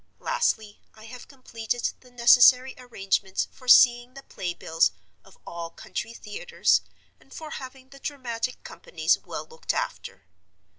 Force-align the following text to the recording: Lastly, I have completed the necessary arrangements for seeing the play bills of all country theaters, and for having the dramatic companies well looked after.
Lastly, 0.17 0.81
I 0.95 1.03
have 1.05 1.27
completed 1.27 1.91
the 1.99 2.09
necessary 2.09 2.73
arrangements 2.75 3.47
for 3.51 3.67
seeing 3.67 4.15
the 4.15 4.23
play 4.23 4.55
bills 4.55 4.93
of 5.23 5.37
all 5.45 5.69
country 5.69 6.15
theaters, 6.15 6.81
and 7.19 7.31
for 7.31 7.51
having 7.51 7.89
the 7.89 7.99
dramatic 7.99 8.63
companies 8.63 9.19
well 9.19 9.45
looked 9.45 9.75
after. 9.75 10.25